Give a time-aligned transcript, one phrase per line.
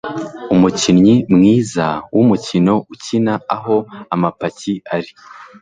[0.55, 3.75] Umukinnyi mwiza wumukino ukina aho
[4.13, 5.09] amapaki ari.